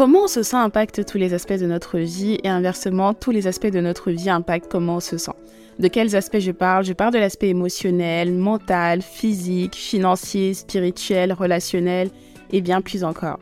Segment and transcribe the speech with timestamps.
[0.00, 3.46] Comment on se sent impacte tous les aspects de notre vie et inversement, tous les
[3.46, 5.34] aspects de notre vie impactent comment on se sent.
[5.78, 6.86] De quels aspects je parle?
[6.86, 12.08] Je parle de l'aspect émotionnel, mental, physique, financier, spirituel, relationnel
[12.50, 13.40] et bien plus encore.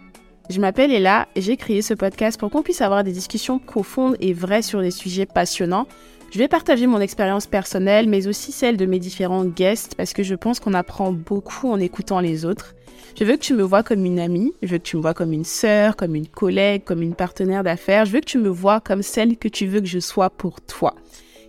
[0.51, 4.17] Je m'appelle Ella et j'ai créé ce podcast pour qu'on puisse avoir des discussions profondes
[4.19, 5.87] et vraies sur des sujets passionnants.
[6.33, 10.25] Je vais partager mon expérience personnelle mais aussi celle de mes différents guests parce que
[10.25, 12.75] je pense qu'on apprend beaucoup en écoutant les autres.
[13.17, 15.15] Je veux que tu me vois comme une amie, je veux que tu me vois
[15.15, 18.05] comme une sœur, comme une collègue, comme une partenaire d'affaires.
[18.05, 20.61] Je veux que tu me vois comme celle que tu veux que je sois pour
[20.61, 20.95] toi.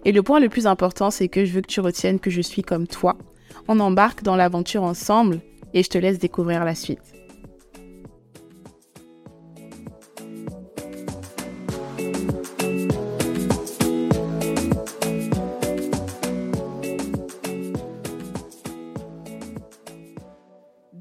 [0.05, 2.41] Et le point le plus important, c'est que je veux que tu retiennes que je
[2.41, 3.17] suis comme toi.
[3.67, 5.41] On embarque dans l'aventure ensemble
[5.73, 7.19] et je te laisse découvrir la suite.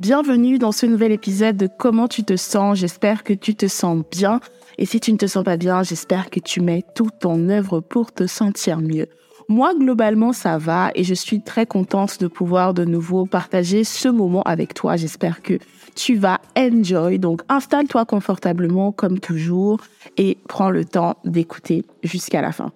[0.00, 2.78] Bienvenue dans ce nouvel épisode de Comment tu te sens.
[2.78, 4.38] J'espère que tu te sens bien.
[4.78, 7.80] Et si tu ne te sens pas bien, j'espère que tu mets tout en œuvre
[7.80, 9.08] pour te sentir mieux.
[9.48, 14.06] Moi, globalement, ça va et je suis très contente de pouvoir de nouveau partager ce
[14.06, 14.94] moment avec toi.
[14.94, 15.58] J'espère que
[15.96, 17.18] tu vas enjoy.
[17.18, 19.80] Donc, installe-toi confortablement comme toujours
[20.16, 22.70] et prends le temps d'écouter jusqu'à la fin.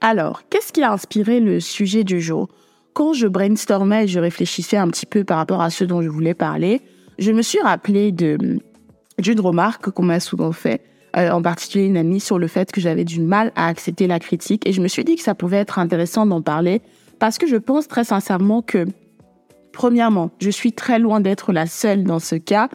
[0.00, 2.48] Alors, qu'est-ce qui a inspiré le sujet du jour?
[2.92, 6.08] Quand je brainstormais et je réfléchissais un petit peu par rapport à ce dont je
[6.08, 6.80] voulais parler,
[7.18, 8.60] je me suis rappelé d'une
[9.40, 10.82] remarque qu'on m'a souvent fait,
[11.16, 14.18] euh, en particulier une amie, sur le fait que j'avais du mal à accepter la
[14.18, 14.66] critique.
[14.66, 16.80] Et je me suis dit que ça pouvait être intéressant d'en parler
[17.18, 18.86] parce que je pense très sincèrement que,
[19.72, 22.68] premièrement, je suis très loin d'être la seule dans ce cas.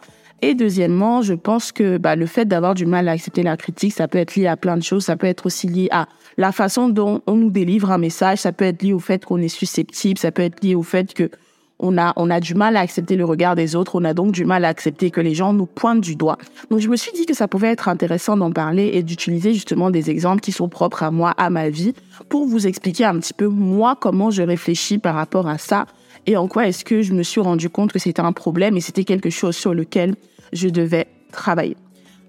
[0.45, 3.94] Et deuxièmement, je pense que bah, le fait d'avoir du mal à accepter la critique,
[3.94, 5.05] ça peut être lié à plein de choses.
[5.05, 8.39] Ça peut être aussi lié à la façon dont on nous délivre un message.
[8.39, 10.19] Ça peut être lié au fait qu'on est susceptible.
[10.19, 11.31] Ça peut être lié au fait que
[11.80, 13.95] on a, on a du mal à accepter le regard des autres.
[13.95, 16.38] On a donc du mal à accepter que les gens nous pointent du doigt.
[16.69, 19.91] Donc, je me suis dit que ça pouvait être intéressant d'en parler et d'utiliser justement
[19.91, 21.94] des exemples qui sont propres à moi, à ma vie,
[22.28, 25.85] pour vous expliquer un petit peu moi comment je réfléchis par rapport à ça
[26.25, 28.81] et en quoi est-ce que je me suis rendu compte que c'était un problème et
[28.81, 30.16] c'était quelque chose sur lequel
[30.53, 31.75] je devais travailler.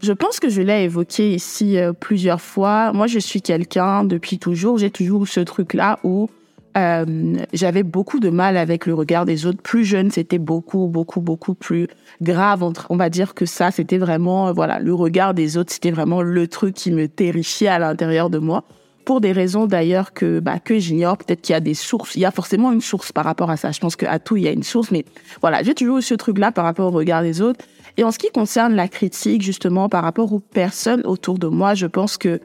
[0.03, 2.93] Je pense que je l'ai évoqué ici euh, plusieurs fois.
[2.93, 6.29] Moi, je suis quelqu'un depuis toujours, j'ai toujours ce truc-là où
[6.77, 9.63] euh, j'avais beaucoup de mal avec le regard des autres.
[9.63, 11.87] Plus jeune, c'était beaucoup, beaucoup, beaucoup plus
[12.21, 12.69] grave.
[12.91, 16.21] On va dire que ça, c'était vraiment, euh, voilà, le regard des autres, c'était vraiment
[16.21, 18.65] le truc qui me terrifiait à l'intérieur de moi.
[19.05, 21.19] Pour des raisons d'ailleurs que, bah, que j'ignore.
[21.19, 22.15] Peut-être qu'il y a des sources.
[22.17, 23.71] Il y a forcément une source par rapport à ça.
[23.71, 24.91] Je pense qu'à tout, il y a une source.
[24.91, 25.05] Mais
[25.43, 27.65] voilà, j'ai toujours eu ce truc-là par rapport au regard des autres.
[27.97, 31.75] Et en ce qui concerne la critique, justement, par rapport aux personnes autour de moi,
[31.75, 32.41] je pense que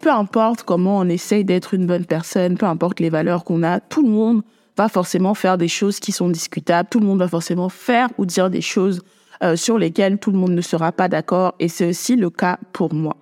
[0.00, 3.80] peu importe comment on essaye d'être une bonne personne, peu importe les valeurs qu'on a,
[3.80, 4.42] tout le monde
[4.76, 8.26] va forcément faire des choses qui sont discutables, tout le monde va forcément faire ou
[8.26, 9.02] dire des choses
[9.42, 12.58] euh, sur lesquelles tout le monde ne sera pas d'accord, et c'est aussi le cas
[12.72, 13.16] pour moi.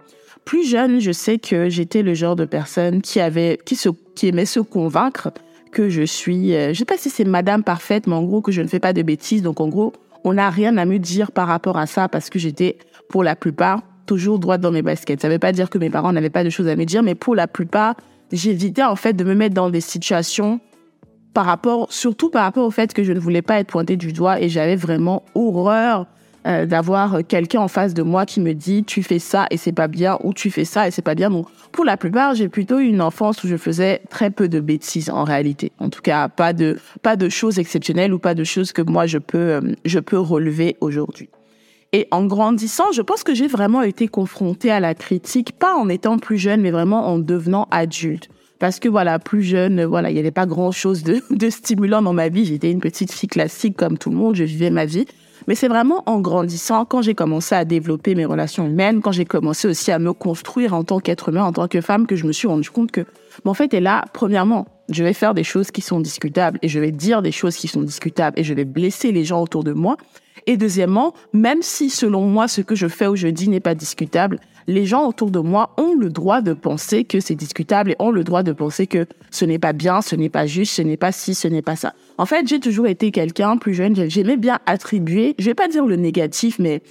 [0.44, 4.28] Plus jeune, je sais que j'étais le genre de personne qui avait, qui se, qui
[4.28, 5.30] aimait se convaincre
[5.70, 8.52] que je suis, euh, je sais pas si c'est Madame parfaite, mais en gros que
[8.52, 9.92] je ne fais pas de bêtises, donc en gros
[10.24, 13.36] on n'a rien à me dire par rapport à ça parce que j'étais, pour la
[13.36, 15.20] plupart, toujours droite dans mes baskets.
[15.20, 17.02] Ça ne veut pas dire que mes parents n'avaient pas de choses à me dire,
[17.02, 17.94] mais pour la plupart,
[18.32, 20.60] j'évitais en fait de me mettre dans des situations
[21.34, 24.12] par rapport, surtout par rapport au fait que je ne voulais pas être pointée du
[24.12, 26.06] doigt et j'avais vraiment horreur
[26.48, 29.72] euh, d'avoir quelqu'un en face de moi qui me dit tu fais ça et c'est
[29.72, 31.30] pas bien ou tu fais ça et c'est pas bien.
[31.30, 35.10] Donc pour la plupart, j'ai plutôt une enfance où je faisais très peu de bêtises
[35.10, 35.72] en réalité.
[35.78, 39.06] En tout cas, pas de pas de choses exceptionnelles ou pas de choses que moi
[39.06, 41.28] je peux euh, je peux relever aujourd'hui.
[41.92, 45.88] Et en grandissant, je pense que j'ai vraiment été confrontée à la critique, pas en
[45.88, 48.28] étant plus jeune, mais vraiment en devenant adulte
[48.58, 52.12] parce que voilà, plus jeune, voilà, il n'y avait pas grand chose de stimulant dans
[52.12, 52.44] ma vie.
[52.44, 55.06] J'étais une petite fille classique comme tout le monde, je vivais ma vie.
[55.48, 59.24] Mais c'est vraiment en grandissant, quand j'ai commencé à développer mes relations humaines, quand j'ai
[59.24, 62.26] commencé aussi à me construire en tant qu'être humain, en tant que femme, que je
[62.26, 63.06] me suis rendu compte que,
[63.46, 66.78] en fait, et là, premièrement, je vais faire des choses qui sont discutables et je
[66.78, 69.72] vais dire des choses qui sont discutables et je vais blesser les gens autour de
[69.72, 69.96] moi.
[70.46, 73.74] Et deuxièmement, même si selon moi ce que je fais ou je dis n'est pas
[73.74, 77.96] discutable, les gens autour de moi ont le droit de penser que c'est discutable et
[77.98, 80.82] ont le droit de penser que ce n'est pas bien, ce n'est pas juste, ce
[80.82, 81.94] n'est pas ci, ce n'est pas ça.
[82.18, 85.86] En fait, j'ai toujours été quelqu'un plus jeune, j'aimais bien attribuer, je vais pas dire
[85.86, 86.82] le négatif, mais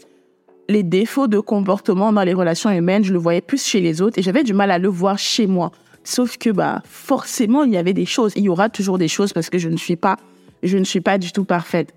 [0.68, 4.18] les défauts de comportement dans les relations humaines, je le voyais plus chez les autres
[4.18, 5.71] et j'avais du mal à le voir chez moi.
[6.03, 9.33] Sauf que bah forcément, il y avait des choses, il y aura toujours des choses
[9.33, 10.18] parce que je ne suis pas
[10.63, 11.94] je ne suis pas du tout parfaite.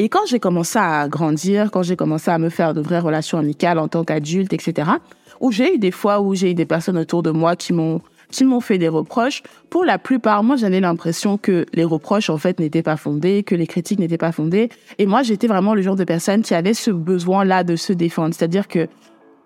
[0.00, 3.36] Et quand j'ai commencé à grandir, quand j'ai commencé à me faire de vraies relations
[3.36, 4.92] amicales en tant qu'adulte, etc.,
[5.40, 8.00] où j'ai eu des fois où j'ai eu des personnes autour de moi qui m'ont
[8.30, 9.42] qui m'ont fait des reproches.
[9.70, 13.54] Pour la plupart, moi, j'avais l'impression que les reproches, en fait, n'étaient pas fondés, que
[13.54, 14.68] les critiques n'étaient pas fondées.
[14.98, 18.34] Et moi, j'étais vraiment le genre de personne qui avait ce besoin-là de se défendre.
[18.34, 18.86] C'est-à-dire que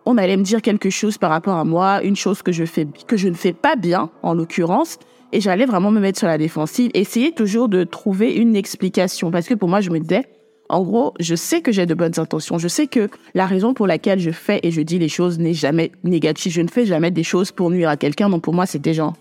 [0.05, 2.87] on allait me dire quelque chose par rapport à moi, une chose que je fais,
[3.07, 4.99] que je ne fais pas bien, en l'occurrence,
[5.33, 9.47] et j'allais vraiment me mettre sur la défensive, essayer toujours de trouver une explication, parce
[9.47, 10.25] que pour moi, je me disais,
[10.69, 12.59] en gros, je sais que j'ai de bonnes intentions.
[12.59, 15.55] Je sais que la raison pour laquelle je fais et je dis les choses n'est
[15.55, 16.53] jamais négative.
[16.53, 18.31] Je ne fais jamais des choses pour nuire à quelqu'un.
[18.31, 19.15] Donc pour moi, c'était genre,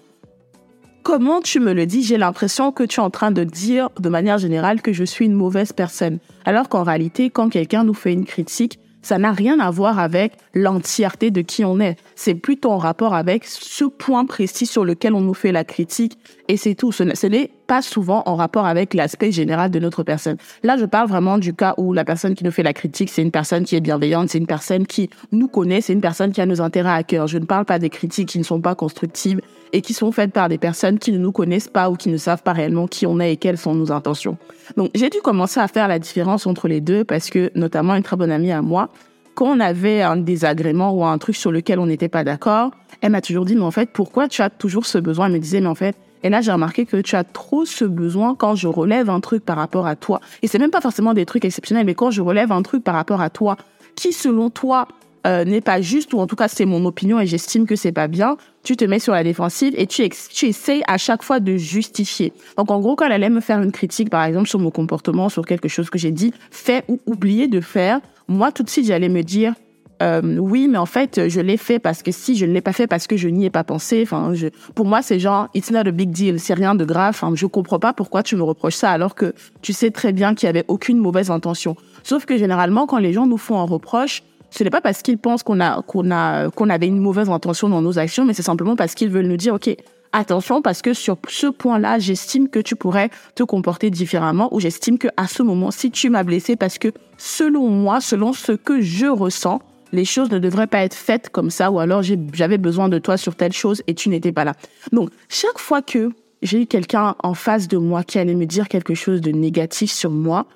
[1.04, 2.04] comment tu me le dis?
[2.04, 5.26] J'ai l'impression que tu es en train de dire de manière générale que je suis
[5.26, 6.20] une mauvaise personne.
[6.46, 10.34] Alors qu'en réalité, quand quelqu'un nous fait une critique, ça n'a rien à voir avec
[10.54, 11.98] l'entièreté de qui on est.
[12.16, 16.18] C'est plutôt en rapport avec ce point précis sur lequel on nous fait la critique
[16.48, 16.92] et c'est tout.
[16.92, 20.36] Ce n'est souvent en rapport avec l'aspect général de notre personne.
[20.64, 23.22] Là, je parle vraiment du cas où la personne qui nous fait la critique, c'est
[23.22, 26.42] une personne qui est bienveillante, c'est une personne qui nous connaît, c'est une personne qui
[26.42, 27.28] a nos intérêts à cœur.
[27.28, 29.40] Je ne parle pas des critiques qui ne sont pas constructives
[29.72, 32.18] et qui sont faites par des personnes qui ne nous connaissent pas ou qui ne
[32.18, 34.38] savent pas réellement qui on est et quelles sont nos intentions.
[34.76, 38.04] Donc, j'ai dû commencer à faire la différence entre les deux parce que, notamment, une
[38.04, 38.90] très bonne amie à moi,
[39.34, 42.72] quand on avait un désagrément ou un truc sur lequel on n'était pas d'accord,
[43.02, 45.28] elle m'a toujours dit, mais en fait, pourquoi tu as toujours ce besoin?
[45.28, 47.86] Elle me disait, mais en fait, et là, j'ai remarqué que tu as trop ce
[47.86, 50.22] besoin quand je relève un truc par rapport à toi.
[50.42, 52.96] Et c'est même pas forcément des trucs exceptionnels, mais quand je relève un truc par
[52.96, 53.58] rapport à toi,
[53.96, 54.88] qui selon toi
[55.28, 57.92] euh, n'est pas juste, ou en tout cas c'est mon opinion et j'estime que c'est
[57.92, 61.40] pas bien, tu te mets sur la défensive et tu, tu essayes à chaque fois
[61.40, 62.34] de justifier.
[62.58, 65.30] Donc en gros, quand elle allait me faire une critique, par exemple, sur mon comportement,
[65.30, 68.86] sur quelque chose que j'ai dit, fait ou oublié de faire, moi tout de suite
[68.86, 69.54] j'allais me dire,
[70.02, 72.74] euh, oui, mais en fait, je l'ai fait parce que si je ne l'ai pas
[72.74, 74.02] fait parce que je n'y ai pas pensé.
[74.04, 74.34] Enfin,
[74.74, 77.10] pour moi, c'est genre, it's not a big deal, c'est rien de grave.
[77.10, 80.34] Enfin, je comprends pas pourquoi tu me reproches ça alors que tu sais très bien
[80.34, 81.76] qu'il y avait aucune mauvaise intention.
[82.04, 85.18] Sauf que généralement, quand les gens nous font un reproche, ce n'est pas parce qu'ils
[85.18, 88.42] pensent qu'on a qu'on a qu'on avait une mauvaise intention dans nos actions, mais c'est
[88.42, 89.76] simplement parce qu'ils veulent nous dire ok
[90.14, 94.98] attention parce que sur ce point-là, j'estime que tu pourrais te comporter différemment ou j'estime
[94.98, 98.82] que à ce moment, si tu m'as blessé parce que selon moi, selon ce que
[98.82, 99.62] je ressens,
[99.92, 102.02] les choses ne devraient pas être faites comme ça ou alors
[102.34, 104.54] j'avais besoin de toi sur telle chose et tu n'étais pas là.
[104.92, 106.12] Donc chaque fois que
[106.42, 109.92] j'ai eu quelqu'un en face de moi qui allait me dire quelque chose de négatif
[109.92, 110.48] sur moi,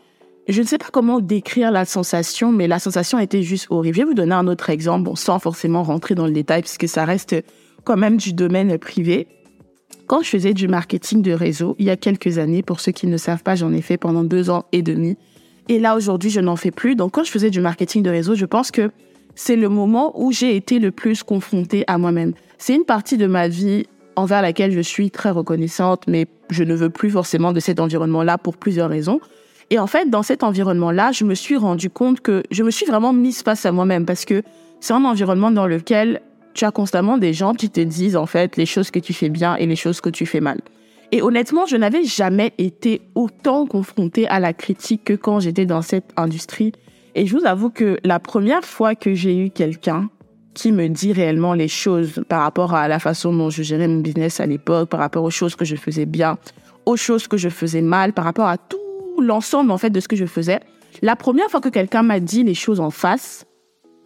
[0.47, 3.95] je ne sais pas comment décrire la sensation, mais la sensation était juste horrible.
[3.95, 7.03] Je vais vous donner un autre exemple, sans forcément rentrer dans le détail, puisque ça
[7.03, 7.35] reste
[7.83, 9.27] quand même du domaine privé.
[10.07, 13.07] Quand je faisais du marketing de réseau, il y a quelques années, pour ceux qui
[13.07, 15.17] ne savent pas, j'en ai fait pendant deux ans et demi.
[15.67, 16.95] Et là, aujourd'hui, je n'en fais plus.
[16.95, 18.91] Donc, quand je faisais du marketing de réseau, je pense que
[19.35, 22.33] c'est le moment où j'ai été le plus confrontée à moi-même.
[22.57, 23.85] C'est une partie de ma vie
[24.15, 28.37] envers laquelle je suis très reconnaissante, mais je ne veux plus forcément de cet environnement-là
[28.37, 29.19] pour plusieurs raisons.
[29.69, 32.85] Et en fait, dans cet environnement-là, je me suis rendu compte que je me suis
[32.85, 34.43] vraiment mise face à moi-même parce que
[34.79, 36.21] c'est un environnement dans lequel
[36.53, 39.29] tu as constamment des gens qui te disent en fait les choses que tu fais
[39.29, 40.61] bien et les choses que tu fais mal.
[41.11, 45.81] Et honnêtement, je n'avais jamais été autant confrontée à la critique que quand j'étais dans
[45.81, 46.71] cette industrie.
[47.15, 50.09] Et je vous avoue que la première fois que j'ai eu quelqu'un
[50.53, 54.01] qui me dit réellement les choses par rapport à la façon dont je gérais mon
[54.01, 56.37] business à l'époque, par rapport aux choses que je faisais bien,
[56.85, 58.77] aux choses que je faisais mal, par rapport à tout
[59.21, 60.59] l'ensemble en fait de ce que je faisais.
[61.01, 63.45] La première fois que quelqu'un m'a dit les choses en face,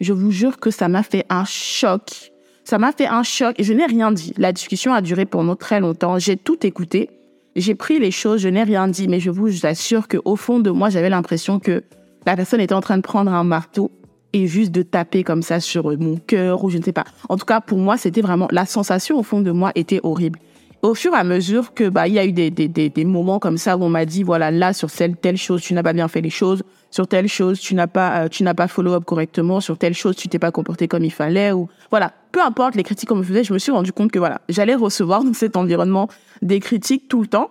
[0.00, 2.32] je vous jure que ça m'a fait un choc.
[2.62, 4.34] Ça m'a fait un choc et je n'ai rien dit.
[4.38, 6.18] La discussion a duré pendant très longtemps.
[6.20, 7.10] J'ai tout écouté.
[7.56, 10.60] J'ai pris les choses, je n'ai rien dit, mais je vous assure que au fond
[10.60, 11.82] de moi, j'avais l'impression que
[12.26, 13.90] la personne était en train de prendre un marteau
[14.32, 17.04] et juste de taper comme ça sur mon cœur ou je ne sais pas.
[17.28, 20.38] En tout cas, pour moi, c'était vraiment la sensation au fond de moi était horrible.
[20.82, 23.04] Au fur et à mesure que bah il y a eu des, des, des, des
[23.04, 25.82] moments comme ça où on m'a dit voilà là sur telle telle chose tu n'as
[25.82, 26.62] pas bien fait les choses.
[26.90, 29.60] Sur telle chose tu n'as pas euh, tu n'as pas follow up correctement.
[29.60, 32.14] Sur telle chose tu t'es pas comporté comme il fallait ou voilà.
[32.32, 34.74] Peu importe les critiques qu'on me faisait je me suis rendu compte que voilà j'allais
[34.74, 36.08] recevoir dans cet environnement
[36.40, 37.50] des critiques tout le temps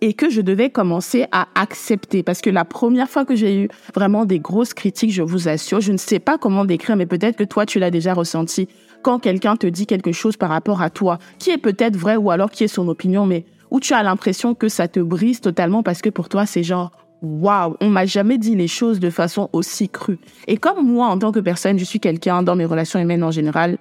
[0.00, 2.22] et que je devais commencer à accepter.
[2.22, 5.80] Parce que la première fois que j'ai eu vraiment des grosses critiques, je vous assure,
[5.80, 8.68] je ne sais pas comment décrire, mais peut-être que toi, tu l'as déjà ressenti
[9.02, 12.30] quand quelqu'un te dit quelque chose par rapport à toi, qui est peut-être vrai ou
[12.30, 15.82] alors qui est son opinion, mais où tu as l'impression que ça te brise totalement
[15.82, 16.90] parce que pour toi, c'est genre,
[17.22, 20.18] waouh, on m'a jamais dit les choses de façon aussi crue.
[20.46, 23.30] Et comme moi, en tant que personne, je suis quelqu'un dans mes relations humaines en
[23.30, 23.78] général,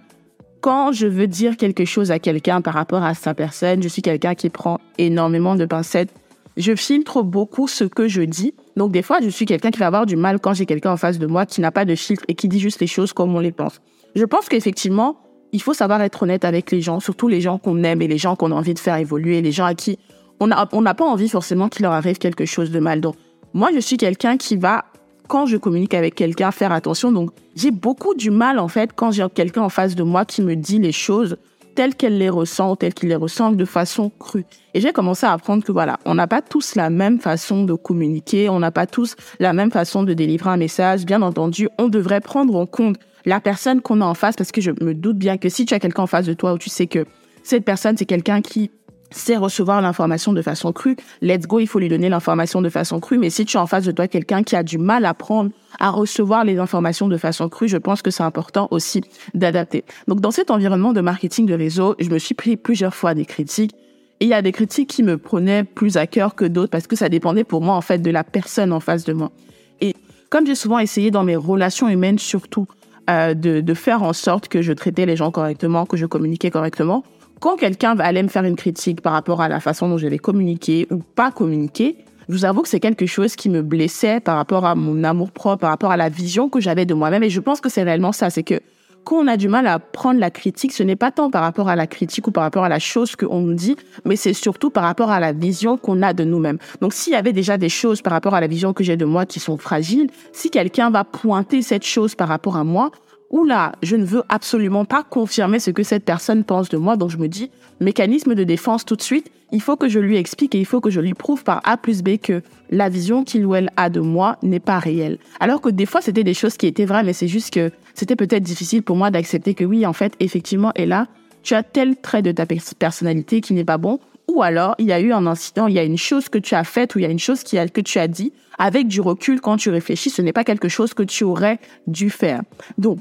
[0.62, 4.02] quand je veux dire quelque chose à quelqu'un par rapport à sa personne, je suis
[4.02, 6.14] quelqu'un qui prend énormément de pincettes.
[6.56, 8.54] Je filtre beaucoup ce que je dis.
[8.76, 10.98] Donc des fois, je suis quelqu'un qui va avoir du mal quand j'ai quelqu'un en
[10.98, 13.36] face de moi qui n'a pas de filtre et qui dit juste les choses comme
[13.36, 13.80] on les pense.
[14.16, 15.18] Je pense qu'effectivement,
[15.52, 18.18] il faut savoir être honnête avec les gens, surtout les gens qu'on aime et les
[18.18, 20.00] gens qu'on a envie de faire évoluer, les gens à qui
[20.40, 23.02] on n'a pas envie forcément qu'il leur arrive quelque chose de mal.
[23.02, 23.16] Donc,
[23.54, 24.86] moi, je suis quelqu'un qui va,
[25.28, 27.12] quand je communique avec quelqu'un, faire attention.
[27.12, 30.42] Donc, j'ai beaucoup du mal, en fait, quand j'ai quelqu'un en face de moi qui
[30.42, 31.38] me dit les choses
[31.76, 34.46] telles qu'elle les ressent, telles qu'il les ressent de façon crue.
[34.74, 37.76] Et j'ai commencé à apprendre que voilà, on n'a pas tous la même façon de
[37.76, 41.06] communiquer, on n'a pas tous la même façon de délivrer un message.
[41.06, 44.60] Bien entendu, on devrait prendre en compte la personne qu'on a en face, parce que
[44.60, 46.70] je me doute bien que si tu as quelqu'un en face de toi où tu
[46.70, 47.06] sais que
[47.44, 48.72] cette personne, c'est quelqu'un qui
[49.12, 53.00] sait recevoir l'information de façon crue, let's go, il faut lui donner l'information de façon
[53.00, 53.18] crue.
[53.18, 55.52] Mais si tu as en face de toi quelqu'un qui a du mal à prendre,
[55.80, 59.02] à recevoir les informations de façon crue, je pense que c'est important aussi
[59.34, 59.84] d'adapter.
[60.08, 63.26] Donc, dans cet environnement de marketing de réseau, je me suis pris plusieurs fois des
[63.26, 63.74] critiques.
[64.20, 66.88] Et il y a des critiques qui me prenaient plus à cœur que d'autres parce
[66.88, 69.32] que ça dépendait pour moi, en fait, de la personne en face de moi.
[69.80, 69.96] Et
[70.30, 72.68] comme j'ai souvent essayé dans mes relations humaines, surtout,
[73.10, 76.50] euh, de, de faire en sorte que je traitais les gens correctement, que je communiquais
[76.50, 77.04] correctement,
[77.39, 80.17] quand quelqu'un allait me faire une critique par rapport à la façon dont je vais
[80.17, 84.36] communiquer ou pas communiquer, je vous avoue que c'est quelque chose qui me blessait par
[84.36, 87.24] rapport à mon amour propre, par rapport à la vision que j'avais de moi-même.
[87.24, 88.60] Et je pense que c'est réellement ça, c'est que
[89.06, 91.70] quand on a du mal à prendre la critique, ce n'est pas tant par rapport
[91.70, 94.70] à la critique ou par rapport à la chose qu'on nous dit, mais c'est surtout
[94.70, 96.58] par rapport à la vision qu'on a de nous-mêmes.
[96.82, 99.06] Donc s'il y avait déjà des choses par rapport à la vision que j'ai de
[99.06, 102.91] moi qui sont fragiles, si quelqu'un va pointer cette chose par rapport à moi,
[103.30, 106.96] oula, je ne veux absolument pas confirmer ce que cette personne pense de moi.
[106.96, 110.18] Donc je me dis, mécanisme de défense tout de suite, il faut que je lui
[110.18, 113.24] explique et il faut que je lui prouve par A plus B que la vision
[113.24, 115.20] qu'il ou elle a de moi n'est pas réelle.
[115.40, 118.16] Alors que des fois, c'était des choses qui étaient vraies, mais c'est juste que c'était
[118.16, 121.08] peut-être difficile pour moi d'accepter que oui, en fait, effectivement, et là,
[121.44, 122.46] tu as tel trait de ta
[122.78, 125.80] personnalité qui n'est pas bon, ou alors il y a eu un incident, il y
[125.80, 128.00] a une chose que tu as faite ou il y a une chose que tu
[128.00, 131.24] as dit avec du recul quand tu réfléchis, ce n'est pas quelque chose que tu
[131.24, 132.42] aurais dû faire.
[132.78, 133.00] Donc,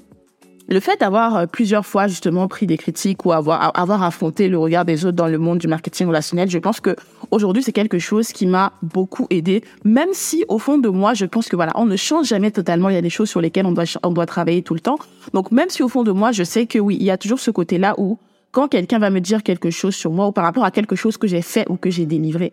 [0.68, 4.58] le fait d'avoir euh, plusieurs fois justement pris des critiques ou avoir avoir affronté le
[4.58, 6.96] regard des autres dans le monde du marketing relationnel, je pense que
[7.30, 9.62] aujourd'hui c'est quelque chose qui m'a beaucoup aidé.
[9.84, 12.88] Même si au fond de moi, je pense que voilà, on ne change jamais totalement.
[12.88, 14.98] Il y a des choses sur lesquelles on doit on doit travailler tout le temps.
[15.32, 17.38] Donc même si au fond de moi, je sais que oui, il y a toujours
[17.38, 18.18] ce côté-là où
[18.50, 21.16] quand quelqu'un va me dire quelque chose sur moi ou par rapport à quelque chose
[21.16, 22.52] que j'ai fait ou que j'ai délivré,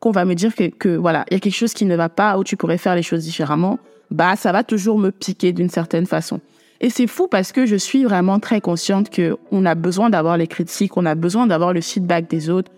[0.00, 2.08] qu'on va me dire que, que voilà, il y a quelque chose qui ne va
[2.08, 3.78] pas ou tu pourrais faire les choses différemment,
[4.10, 6.40] bah ça va toujours me piquer d'une certaine façon.
[6.80, 10.36] Et c'est fou parce que je suis vraiment très consciente que on a besoin d'avoir
[10.36, 12.70] les critiques, on a besoin d'avoir le feedback des autres,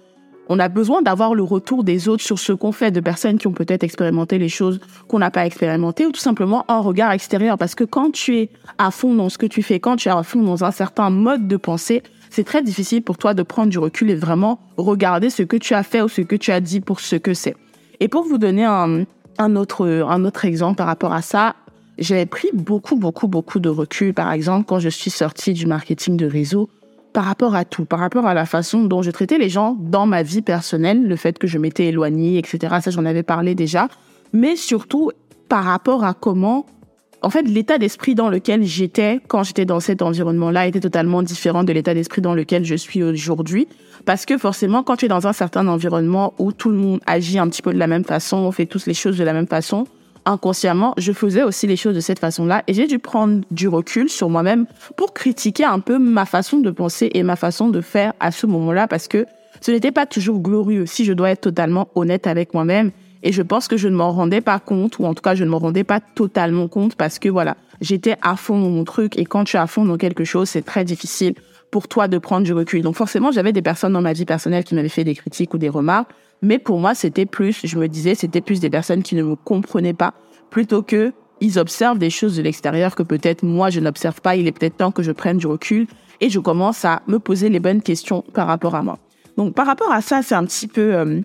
[0.49, 3.47] on a besoin d'avoir le retour des autres sur ce qu'on fait de personnes qui
[3.47, 7.59] ont peut-être expérimenté les choses qu'on n'a pas expérimentées ou tout simplement un regard extérieur.
[7.59, 10.13] Parce que quand tu es à fond dans ce que tu fais, quand tu es
[10.13, 13.71] à fond dans un certain mode de pensée, c'est très difficile pour toi de prendre
[13.71, 16.61] du recul et vraiment regarder ce que tu as fait ou ce que tu as
[16.61, 17.57] dit pour ce que c'est.
[17.99, 19.05] Et pour vous donner un,
[19.39, 21.57] un autre, un autre exemple par rapport à ça,
[21.99, 26.17] j'avais pris beaucoup, beaucoup, beaucoup de recul, par exemple, quand je suis sortie du marketing
[26.17, 26.69] de réseau,
[27.13, 30.05] par rapport à tout, par rapport à la façon dont je traitais les gens dans
[30.05, 32.77] ma vie personnelle, le fait que je m'étais éloignée, etc.
[32.83, 33.89] Ça, j'en avais parlé déjà.
[34.35, 35.13] Mais surtout,
[35.49, 36.67] par rapport à comment,
[37.23, 41.65] en fait, l'état d'esprit dans lequel j'étais quand j'étais dans cet environnement-là était totalement différent
[41.65, 43.67] de l'état d'esprit dans lequel je suis aujourd'hui.
[44.05, 47.39] Parce que forcément, quand tu es dans un certain environnement où tout le monde agit
[47.39, 49.47] un petit peu de la même façon, on fait tous les choses de la même
[49.47, 49.87] façon,
[50.27, 54.09] inconsciemment, je faisais aussi les choses de cette façon-là et j'ai dû prendre du recul
[54.09, 54.67] sur moi-même
[54.97, 58.47] pour critiquer un peu ma façon de penser et ma façon de faire à ce
[58.47, 59.27] moment-là parce que
[59.61, 62.91] ce n'était pas toujours glorieux si je dois être totalement honnête avec moi-même
[63.23, 65.45] et je pense que je ne m'en rendais pas compte ou en tout cas je
[65.45, 69.19] ne m'en rendais pas totalement compte parce que voilà, j'étais à fond dans mon truc
[69.19, 71.35] et quand tu es à fond dans quelque chose, c'est très difficile
[71.71, 72.83] pour toi de prendre du recul.
[72.83, 75.59] Donc forcément, j'avais des personnes dans ma vie personnelle qui m'avaient fait des critiques ou
[75.59, 76.11] des remarques
[76.43, 79.37] mais pour moi, c'était plus, je me disais, c'était plus des personnes qui ne me
[79.37, 80.15] comprenaient pas,
[80.51, 84.37] plutôt que ils observent des choses de l'extérieur que peut-être moi je n'observe pas.
[84.37, 85.87] Il est peut-être temps que je prenne du recul
[86.21, 88.99] et je commence à me poser les bonnes questions par rapport à moi.
[89.37, 91.21] Donc par rapport à ça, c'est un petit peu euh,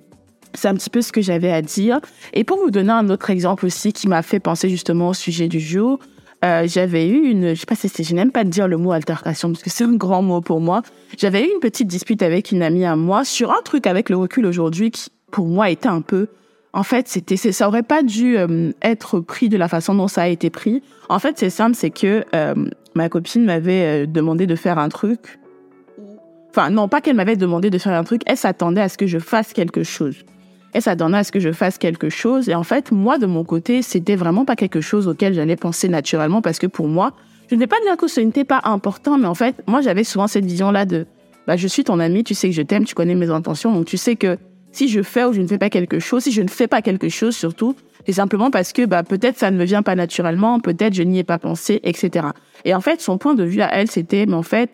[0.53, 1.99] c'est un petit peu ce que j'avais à dire.
[2.33, 5.47] Et pour vous donner un autre exemple aussi qui m'a fait penser justement au sujet
[5.47, 5.99] du jour,
[6.43, 9.51] euh, j'avais eu une, je sais pas si je n'aime pas dire le mot altercation
[9.51, 10.81] parce que c'est un grand mot pour moi.
[11.17, 14.17] J'avais eu une petite dispute avec une amie à moi sur un truc avec le
[14.17, 16.27] recul aujourd'hui qui, pour moi, était un peu,
[16.73, 20.23] en fait, c'était, ça aurait pas dû euh, être pris de la façon dont ça
[20.23, 20.81] a été pris.
[21.09, 22.55] En fait, c'est simple, c'est que euh,
[22.95, 25.39] ma copine m'avait demandé de faire un truc.
[26.49, 29.07] Enfin, non, pas qu'elle m'avait demandé de faire un truc, elle s'attendait à ce que
[29.07, 30.23] je fasse quelque chose
[30.73, 32.49] et ça donnait à ce que je fasse quelque chose.
[32.49, 35.89] Et en fait, moi, de mon côté, c'était vraiment pas quelque chose auquel j'allais penser
[35.89, 37.13] naturellement parce que pour moi,
[37.49, 40.05] je ne vais pas dire que ce n'était pas important, mais en fait, moi, j'avais
[40.05, 41.05] souvent cette vision-là de,
[41.47, 43.85] bah, je suis ton ami, tu sais que je t'aime, tu connais mes intentions, donc
[43.85, 44.37] tu sais que
[44.71, 46.81] si je fais ou je ne fais pas quelque chose, si je ne fais pas
[46.81, 47.75] quelque chose surtout,
[48.05, 51.19] c'est simplement parce que bah, peut-être ça ne me vient pas naturellement, peut-être je n'y
[51.19, 52.27] ai pas pensé, etc.
[52.63, 54.69] Et en fait, son point de vue à elle, c'était, mais en fait,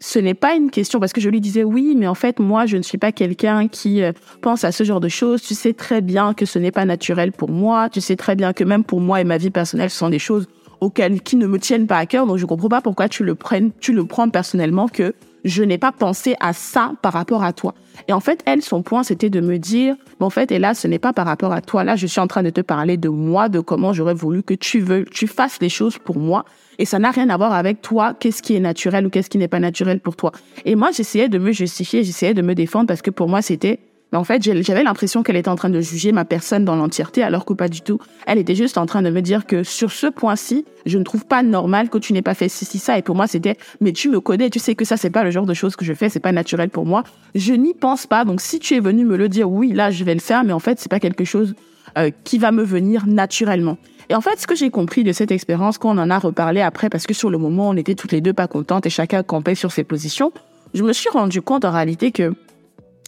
[0.00, 2.64] ce n'est pas une question parce que je lui disais oui, mais en fait moi
[2.66, 5.42] je ne suis pas quelqu'un qui euh, pense à ce genre de choses.
[5.42, 7.90] Tu sais très bien que ce n'est pas naturel pour moi.
[7.90, 10.18] Tu sais très bien que même pour moi et ma vie personnelle, ce sont des
[10.18, 10.48] choses
[10.80, 12.26] auxquelles qui ne me tiennent pas à cœur.
[12.26, 15.78] Donc je comprends pas pourquoi tu le prennes, tu le prends personnellement que je n'ai
[15.78, 17.74] pas pensé à ça par rapport à toi.
[18.08, 20.74] Et en fait, elle, son point, c'était de me dire, mais en fait, et là,
[20.74, 21.84] ce n'est pas par rapport à toi.
[21.84, 24.54] Là, je suis en train de te parler de moi, de comment j'aurais voulu que
[24.54, 26.44] tu veux, tu fasses les choses pour moi.
[26.78, 29.38] Et ça n'a rien à voir avec toi, qu'est-ce qui est naturel ou qu'est-ce qui
[29.38, 30.32] n'est pas naturel pour toi.
[30.64, 33.80] Et moi, j'essayais de me justifier, j'essayais de me défendre parce que pour moi, c'était
[34.12, 37.22] mais en fait, j'avais l'impression qu'elle était en train de juger ma personne dans l'entièreté,
[37.22, 37.98] alors que pas du tout.
[38.26, 41.24] Elle était juste en train de me dire que sur ce point-ci, je ne trouve
[41.26, 42.98] pas normal que tu n'aies pas fait ceci, ça.
[42.98, 45.30] Et pour moi, c'était, mais tu me connais, tu sais que ça, c'est pas le
[45.30, 47.04] genre de choses que je fais, c'est pas naturel pour moi.
[47.36, 48.24] Je n'y pense pas.
[48.24, 50.52] Donc, si tu es venu me le dire, oui, là, je vais le faire, mais
[50.52, 51.54] en fait, c'est pas quelque chose
[51.96, 53.78] euh, qui va me venir naturellement.
[54.08, 56.60] Et en fait, ce que j'ai compris de cette expérience, quand on en a reparlé
[56.60, 59.22] après, parce que sur le moment, on était toutes les deux pas contentes et chacun
[59.22, 60.32] campait sur ses positions,
[60.74, 62.34] je me suis rendu compte en réalité que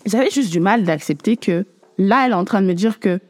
[0.06, 1.64] j'avais juste du mal d'accepter que
[1.98, 3.20] là, elle est en train de me dire que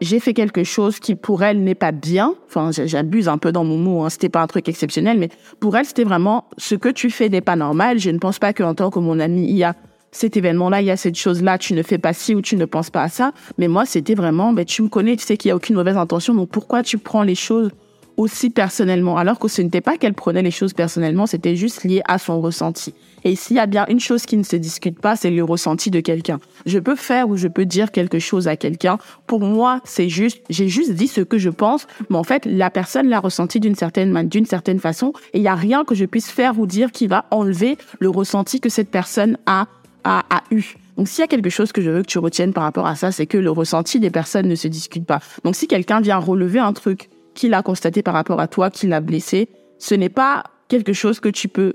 [0.00, 2.34] j'ai fait quelque chose qui pour elle n'est pas bien.
[2.46, 5.28] Enfin, j'abuse un peu dans mon mot, hein, c'était pas un truc exceptionnel, mais
[5.60, 7.98] pour elle, c'était vraiment ce que tu fais n'est pas normal.
[7.98, 9.76] Je ne pense pas qu'en tant que mon ami, il y a
[10.10, 12.64] cet événement-là, il y a cette chose-là, tu ne fais pas ci ou tu ne
[12.64, 13.32] penses pas à ça.
[13.58, 15.96] Mais moi, c'était vraiment, ben, tu me connais, tu sais qu'il y a aucune mauvaise
[15.96, 17.70] intention, donc pourquoi tu prends les choses
[18.16, 22.02] aussi personnellement, alors que ce n'était pas qu'elle prenait les choses personnellement, c'était juste lié
[22.06, 22.94] à son ressenti.
[23.24, 25.90] Et s'il y a bien une chose qui ne se discute pas, c'est le ressenti
[25.90, 26.40] de quelqu'un.
[26.66, 28.98] Je peux faire ou je peux dire quelque chose à quelqu'un.
[29.26, 32.70] Pour moi, c'est juste, j'ai juste dit ce que je pense, mais en fait, la
[32.70, 36.04] personne l'a ressenti d'une certaine, d'une certaine façon, et il n'y a rien que je
[36.04, 39.66] puisse faire ou dire qui va enlever le ressenti que cette personne a,
[40.04, 40.74] a, a eu.
[40.96, 42.96] Donc s'il y a quelque chose que je veux que tu retiennes par rapport à
[42.96, 45.20] ça, c'est que le ressenti des personnes ne se discute pas.
[45.44, 48.90] Donc si quelqu'un vient relever un truc qu'il a constaté par rapport à toi, qu'il
[48.90, 49.48] l'a blessé,
[49.78, 51.74] ce n'est pas quelque chose que tu peux,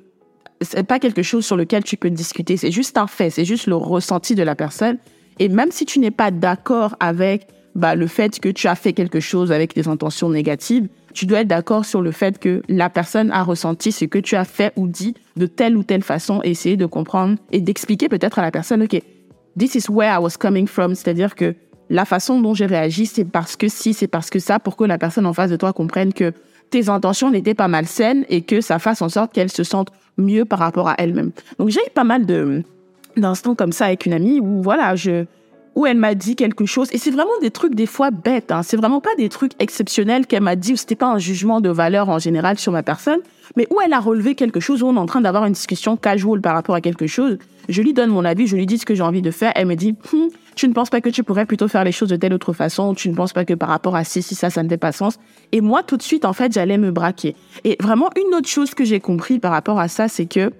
[0.62, 2.58] c'est pas quelque chose sur lequel tu peux discuter.
[2.58, 4.98] C'est juste un fait, c'est juste le ressenti de la personne.
[5.40, 8.94] Et même si tu n'es pas d'accord avec bah, le fait que tu as fait
[8.94, 12.90] quelque chose avec des intentions négatives, tu dois être d'accord sur le fait que la
[12.90, 16.42] personne a ressenti ce que tu as fait ou dit de telle ou telle façon
[16.44, 19.02] et essayer de comprendre et d'expliquer peut-être à la personne, OK,
[19.58, 20.96] this is where I was coming from.
[20.96, 21.56] C'est-à-dire que
[21.90, 24.84] la façon dont j'ai réagi, c'est parce que si, c'est parce que ça, pour que
[24.84, 26.34] la personne en face de toi comprenne que
[26.70, 30.46] tes intentions n'étaient pas malsaines et que ça fasse en sorte qu'elle se sente mieux
[30.46, 31.32] par rapport à elle-même.
[31.60, 32.64] Donc j'ai eu pas mal de
[33.16, 35.26] d'instants comme ça avec une amie où voilà, je
[35.78, 38.52] où elle m'a dit quelque chose et c'est vraiment des trucs des fois bêtes.
[38.52, 38.64] Hein.
[38.64, 42.10] C'est vraiment pas des trucs exceptionnels qu'elle m'a dit c'était pas un jugement de valeur
[42.10, 43.20] en général sur ma personne,
[43.56, 45.96] mais où elle a relevé quelque chose où on est en train d'avoir une discussion
[45.96, 47.38] casual par rapport à quelque chose.
[47.70, 49.52] Je lui donne mon avis, je lui dis ce que j'ai envie de faire.
[49.54, 52.10] Elle me dit, hum, tu ne penses pas que tu pourrais plutôt faire les choses
[52.10, 54.50] de telle autre façon, tu ne penses pas que par rapport à si, si, ça,
[54.50, 55.20] ça ne fait pas sens.
[55.52, 57.36] Et moi, tout de suite, en fait, j'allais me braquer.
[57.66, 60.52] Et vraiment, une autre chose que j'ai compris par rapport à ça, c'est que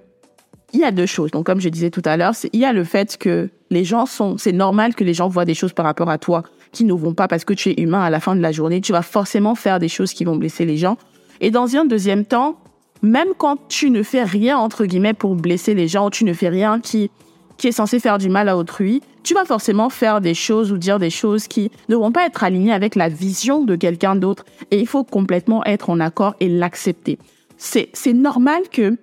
[0.72, 1.30] il y a deux choses.
[1.30, 4.06] Donc, comme je disais tout à l'heure, il y a le fait que les gens
[4.06, 6.92] sont, c'est normal que les gens voient des choses par rapport à toi qui ne
[6.92, 8.80] vont pas parce que tu es humain à la fin de la journée.
[8.80, 10.98] Tu vas forcément faire des choses qui vont blesser les gens.
[11.40, 12.58] Et dans un deuxième temps,
[13.02, 16.32] même quand tu ne fais rien, entre guillemets, pour blesser les gens, ou tu ne
[16.32, 17.10] fais rien qui,
[17.56, 20.78] qui est censé faire du mal à autrui, tu vas forcément faire des choses ou
[20.78, 24.44] dire des choses qui ne vont pas être alignées avec la vision de quelqu'un d'autre.
[24.70, 27.18] Et il faut complètement être en accord et l'accepter.
[27.56, 28.96] C'est, c'est normal que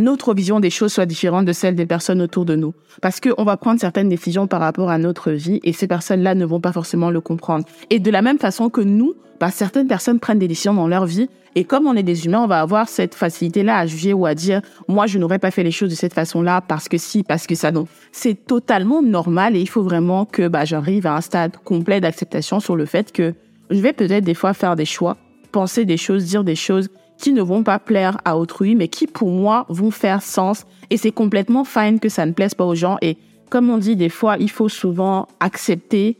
[0.00, 2.74] notre vision des choses soit différente de celle des personnes autour de nous.
[3.00, 6.44] Parce qu'on va prendre certaines décisions par rapport à notre vie et ces personnes-là ne
[6.44, 7.64] vont pas forcément le comprendre.
[7.90, 11.06] Et de la même façon que nous, bah, certaines personnes prennent des décisions dans leur
[11.06, 14.24] vie et comme on est des humains, on va avoir cette facilité-là à juger ou
[14.24, 17.24] à dire, moi, je n'aurais pas fait les choses de cette façon-là parce que si,
[17.24, 17.88] parce que ça, non.
[18.12, 22.60] C'est totalement normal et il faut vraiment que bah, j'arrive à un stade complet d'acceptation
[22.60, 23.34] sur le fait que
[23.70, 25.16] je vais peut-être des fois faire des choix,
[25.50, 26.88] penser des choses, dire des choses
[27.20, 30.64] qui ne vont pas plaire à autrui, mais qui pour moi vont faire sens.
[30.88, 32.96] Et c'est complètement fine que ça ne plaise pas aux gens.
[33.02, 33.16] Et
[33.50, 36.16] comme on dit des fois, il faut souvent accepter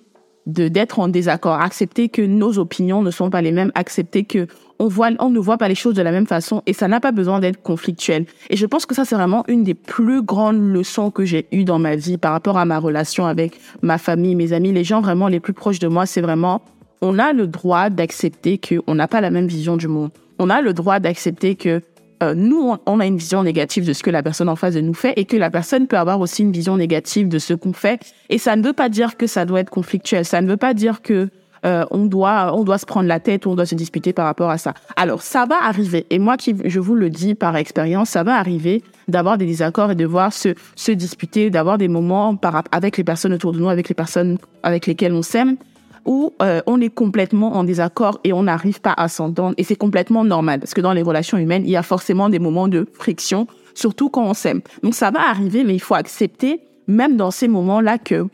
[0.46, 4.46] de d'être en désaccord, accepter que nos opinions ne sont pas les mêmes, accepter que
[4.78, 7.00] on voit, on ne voit pas les choses de la même façon et ça n'a
[7.00, 8.24] pas besoin d'être conflictuel.
[8.48, 11.64] Et je pense que ça, c'est vraiment une des plus grandes leçons que j'ai eues
[11.64, 15.02] dans ma vie par rapport à ma relation avec ma famille, mes amis, les gens
[15.02, 16.06] vraiment les plus proches de moi.
[16.06, 16.62] C'est vraiment,
[17.02, 20.62] on a le droit d'accepter qu'on n'a pas la même vision du monde on a
[20.62, 21.82] le droit d'accepter que
[22.22, 24.80] euh, nous, on a une vision négative de ce que la personne en face de
[24.80, 27.72] nous fait et que la personne peut avoir aussi une vision négative de ce qu'on
[27.72, 28.00] fait.
[28.28, 30.24] Et ça ne veut pas dire que ça doit être conflictuel.
[30.24, 31.28] Ça ne veut pas dire que
[31.66, 34.24] euh, on doit on doit se prendre la tête ou on doit se disputer par
[34.24, 34.72] rapport à ça.
[34.96, 36.06] Alors ça va arriver.
[36.08, 39.90] Et moi qui je vous le dis par expérience, ça va arriver d'avoir des désaccords
[39.90, 43.58] et de voir se se disputer, d'avoir des moments par, avec les personnes autour de
[43.58, 45.56] nous, avec les personnes avec lesquelles on s'aime
[46.04, 49.54] où euh, on est complètement en désaccord et on n'arrive pas à s'entendre.
[49.58, 52.38] Et c'est complètement normal, parce que dans les relations humaines, il y a forcément des
[52.38, 54.60] moments de friction, surtout quand on s'aime.
[54.82, 58.26] Donc ça va arriver, mais il faut accepter, même dans ces moments-là, que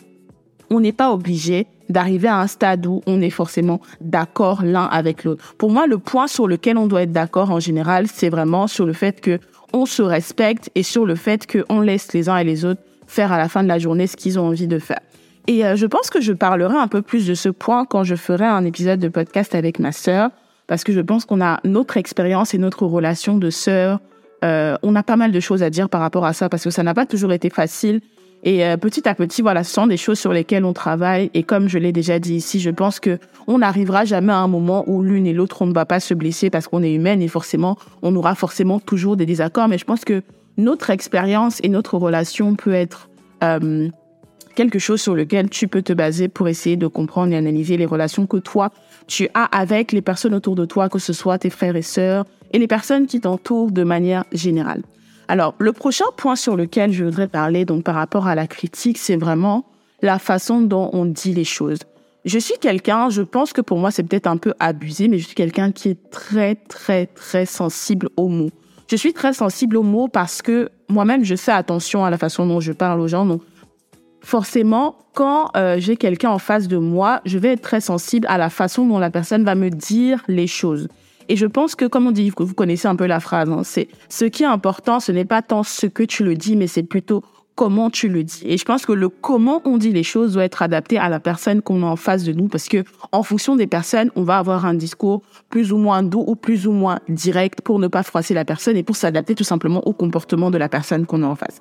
[0.71, 5.25] on n'est pas obligé d'arriver à un stade où on est forcément d'accord l'un avec
[5.25, 5.55] l'autre.
[5.59, 8.87] Pour moi, le point sur lequel on doit être d'accord en général, c'est vraiment sur
[8.87, 9.39] le fait que
[9.73, 13.33] on se respecte et sur le fait qu'on laisse les uns et les autres faire
[13.33, 15.01] à la fin de la journée ce qu'ils ont envie de faire.
[15.47, 18.15] Et euh, je pense que je parlerai un peu plus de ce point quand je
[18.15, 20.31] ferai un épisode de podcast avec ma sœur,
[20.67, 24.01] parce que je pense qu'on a notre expérience et notre relation de sœur.
[24.45, 26.71] Euh, on a pas mal de choses à dire par rapport à ça, parce que
[26.71, 28.01] ça n'a pas toujours été facile.
[28.43, 31.31] Et euh, petit à petit, voilà, ce sont des choses sur lesquelles on travaille.
[31.35, 34.49] Et comme je l'ai déjà dit ici, je pense que on n'arrivera jamais à un
[34.49, 37.23] moment où l'une et l'autre on ne va pas se blesser parce qu'on est humaine
[37.23, 39.69] et forcément, on aura forcément toujours des désaccords.
[39.69, 40.23] Mais je pense que
[40.59, 43.09] notre expérience et notre relation peut être
[43.43, 43.89] euh,
[44.57, 47.87] quelque chose sur lequel tu peux te baser pour essayer de comprendre et analyser les
[47.87, 48.73] relations que toi
[49.07, 52.25] tu as avec les personnes autour de toi, que ce soit tes frères et sœurs
[52.53, 54.83] et les personnes qui t'entourent de manière générale.
[55.29, 58.99] Alors, le prochain point sur lequel je voudrais parler, donc par rapport à la critique,
[58.99, 59.65] c'est vraiment
[60.03, 61.79] la façon dont on dit les choses.
[62.25, 65.27] Je suis quelqu'un, je pense que pour moi c'est peut-être un peu abusé, mais je
[65.27, 68.51] suis quelqu'un qui est très, très, très sensible aux mots.
[68.89, 72.47] Je suis très sensible aux mots parce que moi-même je fais attention à la façon
[72.47, 73.27] dont je parle aux gens.
[73.27, 73.43] Donc,
[74.27, 78.39] forcément, quand euh, j'ai quelqu'un en face de moi, je vais être très sensible à
[78.39, 80.89] la façon dont la personne va me dire les choses.
[81.29, 83.87] Et je pense que, comme on dit, vous connaissez un peu la phrase, hein, c'est
[84.09, 86.83] ce qui est important, ce n'est pas tant ce que tu le dis, mais c'est
[86.83, 87.23] plutôt
[87.55, 88.43] comment tu le dis.
[88.47, 91.21] Et je pense que le comment on dit les choses doit être adapté à la
[91.21, 94.39] personne qu'on a en face de nous, parce que en fonction des personnes, on va
[94.39, 98.03] avoir un discours plus ou moins doux ou plus ou moins direct pour ne pas
[98.03, 101.27] froisser la personne et pour s'adapter tout simplement au comportement de la personne qu'on a
[101.27, 101.61] en face.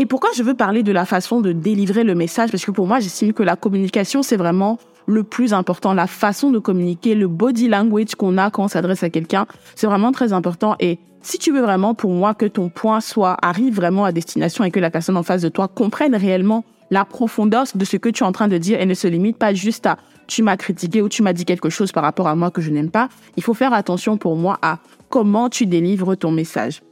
[0.00, 2.52] Et pourquoi je veux parler de la façon de délivrer le message?
[2.52, 6.52] Parce que pour moi, j'estime que la communication, c'est vraiment le plus important, la façon
[6.52, 10.32] de communiquer, le body language qu'on a quand on s'adresse à quelqu'un, c'est vraiment très
[10.32, 10.76] important.
[10.78, 14.62] Et si tu veux vraiment, pour moi, que ton point soit arrive vraiment à destination
[14.62, 18.08] et que la personne en face de toi comprenne réellement la profondeur de ce que
[18.08, 20.56] tu es en train de dire et ne se limite pas juste à tu m'as
[20.56, 23.08] critiqué ou tu m'as dit quelque chose par rapport à moi que je n'aime pas,
[23.36, 26.82] il faut faire attention pour moi à comment tu délivres ton message.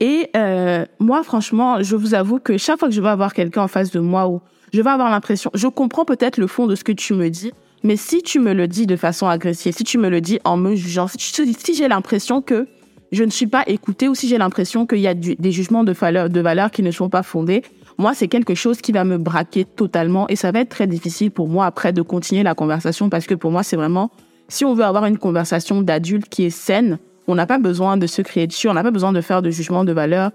[0.00, 3.62] Et euh, moi, franchement, je vous avoue que chaque fois que je vais avoir quelqu'un
[3.62, 4.40] en face de moi ou
[4.72, 7.52] je vais avoir l'impression, je comprends peut-être le fond de ce que tu me dis,
[7.82, 10.56] mais si tu me le dis de façon agressive, si tu me le dis en
[10.56, 12.66] me jugeant, si, j'ai l'impression que
[13.12, 15.92] je ne suis pas écoutée ou si j'ai l'impression qu'il y a des jugements de
[15.92, 17.62] valeur, de valeur qui ne sont pas fondés,
[17.98, 21.30] moi, c'est quelque chose qui va me braquer totalement et ça va être très difficile
[21.30, 24.10] pour moi après de continuer la conversation parce que pour moi, c'est vraiment,
[24.48, 26.98] si on veut avoir une conversation d'adulte qui est saine,
[27.30, 29.50] on n'a pas besoin de se créer dessus, on n'a pas besoin de faire de
[29.50, 30.32] jugement de valeur.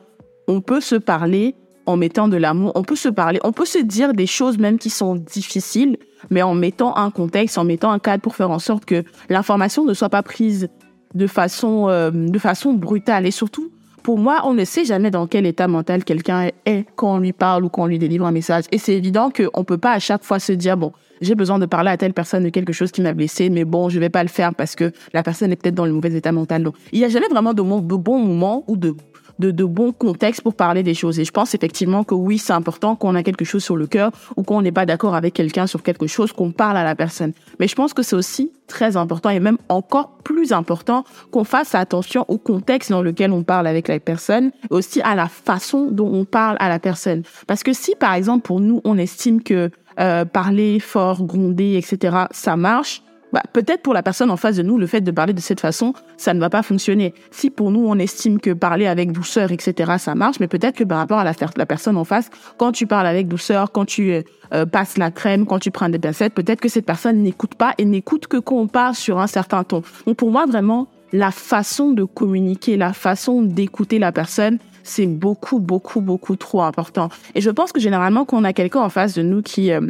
[0.47, 1.55] On peut se parler
[1.85, 4.79] en mettant de l'amour, on peut se parler, on peut se dire des choses même
[4.79, 5.97] qui sont difficiles,
[6.29, 9.85] mais en mettant un contexte, en mettant un cadre pour faire en sorte que l'information
[9.85, 10.69] ne soit pas prise
[11.13, 13.25] de façon, euh, de façon brutale.
[13.25, 13.71] Et surtout,
[14.05, 17.33] pour moi, on ne sait jamais dans quel état mental quelqu'un est quand on lui
[17.33, 18.65] parle ou quand on lui délivre un message.
[18.71, 20.91] Et c'est évident qu'on peut pas à chaque fois se dire, bon,
[21.21, 23.89] j'ai besoin de parler à telle personne de quelque chose qui m'a blessé, mais bon,
[23.89, 26.31] je vais pas le faire parce que la personne est peut-être dans le mauvais état
[26.31, 26.61] mental.
[26.61, 28.93] Donc, il n'y a jamais vraiment de, bons moments ou de
[29.39, 31.19] de, de bons contextes pour parler des choses.
[31.19, 34.11] Et je pense effectivement que oui, c'est important qu'on a quelque chose sur le cœur
[34.35, 37.33] ou qu'on n'est pas d'accord avec quelqu'un sur quelque chose, qu'on parle à la personne.
[37.59, 41.75] Mais je pense que c'est aussi très important et même encore plus important qu'on fasse
[41.75, 46.11] attention au contexte dans lequel on parle avec la personne, aussi à la façon dont
[46.11, 47.23] on parle à la personne.
[47.47, 49.69] Parce que si, par exemple, pour nous, on estime que
[49.99, 53.01] euh, parler fort, gronder, etc., ça marche,
[53.35, 55.59] bah, peut-être pour la personne en face de nous, le fait de parler de cette
[55.59, 57.13] façon, ça ne va pas fonctionner.
[57.31, 60.85] Si pour nous, on estime que parler avec douceur, etc., ça marche, mais peut-être que
[60.85, 64.21] par rapport à la, personne en face, quand tu parles avec douceur, quand tu euh,
[64.53, 67.73] euh, passes la crème, quand tu prends des pincettes, peut-être que cette personne n'écoute pas
[67.77, 69.83] et n'écoute que quand on parle sur un certain ton.
[70.07, 75.59] Donc pour moi, vraiment, la façon de communiquer, la façon d'écouter la personne, c'est beaucoup,
[75.59, 77.09] beaucoup, beaucoup trop important.
[77.33, 79.81] Et je pense que généralement, quand on a quelqu'un en face de nous qui, euh,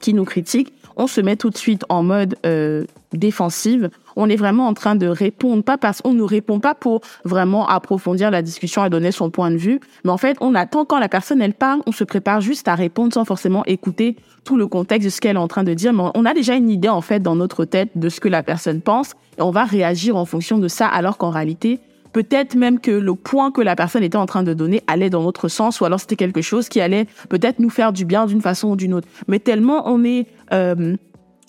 [0.00, 3.88] qui nous critique, on se met tout de suite en mode euh, défensive.
[4.16, 7.68] On est vraiment en train de répondre, pas parce qu'on ne répond pas pour vraiment
[7.68, 10.98] approfondir la discussion et donner son point de vue, mais en fait, on attend quand
[10.98, 14.66] la personne elle parle, on se prépare juste à répondre sans forcément écouter tout le
[14.66, 15.92] contexte de ce qu'elle est en train de dire.
[15.92, 18.42] Mais on a déjà une idée en fait dans notre tête de ce que la
[18.42, 21.78] personne pense et on va réagir en fonction de ça, alors qu'en réalité,
[22.12, 25.22] peut-être même que le point que la personne était en train de donner allait dans
[25.22, 28.40] notre sens ou alors c'était quelque chose qui allait peut-être nous faire du bien d'une
[28.40, 29.08] façon ou d'une autre.
[29.26, 30.96] Mais tellement on est euh,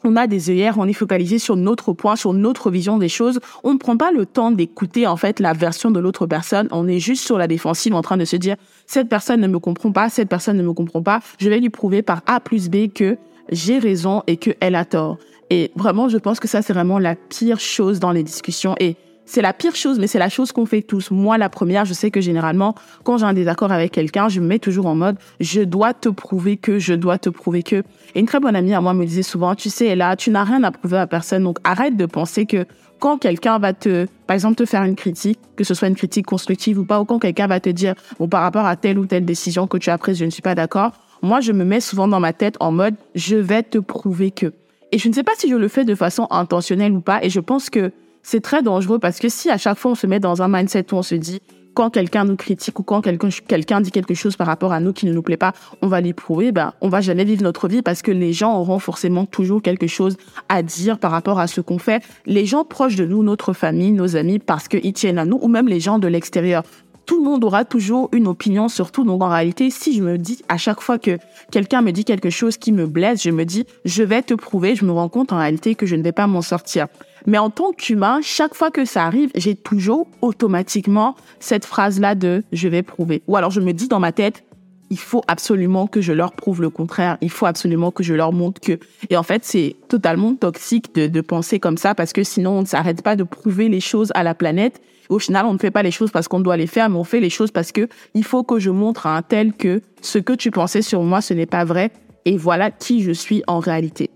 [0.03, 3.39] on a des œillères, on est focalisé sur notre point, sur notre vision des choses.
[3.63, 6.67] On ne prend pas le temps d'écouter en fait la version de l'autre personne.
[6.71, 9.59] On est juste sur la défensive en train de se dire cette personne ne me
[9.59, 11.19] comprend pas, cette personne ne me comprend pas.
[11.39, 13.17] Je vais lui prouver par A plus B que
[13.51, 15.17] j'ai raison et que elle a tort.
[15.49, 18.75] Et vraiment, je pense que ça c'est vraiment la pire chose dans les discussions.
[18.79, 18.95] Et
[19.29, 21.11] c'est la pire chose, mais c'est la chose qu'on fait tous.
[21.11, 24.47] Moi, la première, je sais que généralement, quand j'ai un désaccord avec quelqu'un, je me
[24.47, 27.83] mets toujours en mode, je dois te prouver que, je dois te prouver que.
[28.15, 30.43] Et une très bonne amie à moi me disait souvent, tu sais, là, tu n'as
[30.43, 32.65] rien à prouver à personne, donc arrête de penser que
[32.97, 36.25] quand quelqu'un va te, par exemple, te faire une critique, que ce soit une critique
[36.25, 39.05] constructive ou pas, ou quand quelqu'un va te dire, bon, par rapport à telle ou
[39.05, 41.81] telle décision que tu as prise, je ne suis pas d'accord, moi, je me mets
[41.81, 44.53] souvent dans ma tête en mode, je vais te prouver que.
[44.91, 47.29] Et je ne sais pas si je le fais de façon intentionnelle ou pas, et
[47.29, 47.91] je pense que
[48.23, 50.93] c'est très dangereux parce que si à chaque fois on se met dans un mindset
[50.93, 51.41] où on se dit,
[51.73, 55.05] quand quelqu'un nous critique ou quand quelqu'un dit quelque chose par rapport à nous qui
[55.05, 58.01] ne nous plaît pas, on va l'éprouver, ben on va jamais vivre notre vie parce
[58.01, 60.17] que les gens auront forcément toujours quelque chose
[60.49, 62.03] à dire par rapport à ce qu'on fait.
[62.25, 65.47] Les gens proches de nous, notre famille, nos amis, parce qu'ils tiennent à nous, ou
[65.47, 66.63] même les gens de l'extérieur
[67.05, 69.03] tout le monde aura toujours une opinion sur tout.
[69.03, 71.17] Donc en réalité, si je me dis à chaque fois que
[71.51, 74.75] quelqu'un me dit quelque chose qui me blesse, je me dis je vais te prouver,
[74.75, 76.85] je me rends compte en réalité que je ne vais pas m'en sortir.
[77.29, 82.43] Mais en tant qu'humain, chaque fois que ça arrive, j'ai toujours automatiquement cette phrase-là de
[82.51, 83.21] je vais prouver.
[83.27, 84.43] Ou alors je me dis dans ma tête,
[84.89, 87.19] il faut absolument que je leur prouve le contraire.
[87.21, 88.79] Il faut absolument que je leur montre que.
[89.11, 92.65] Et en fait, c'est totalement toxique de, penser comme ça parce que sinon, on ne
[92.65, 95.81] s'arrête pas de prouver les choses à la planète au final, on ne fait pas
[95.81, 98.23] les choses parce qu'on doit les faire, mais on fait les choses parce que il
[98.23, 101.33] faut que je montre à un tel que ce que tu pensais sur moi, ce
[101.33, 101.91] n'est pas vrai.
[102.25, 104.11] Et voilà qui je suis en réalité.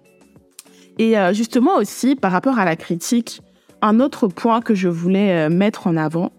[0.99, 3.41] Et euh, justement aussi, par rapport à la critique,
[3.81, 6.31] un autre point que je voulais euh, mettre en avant,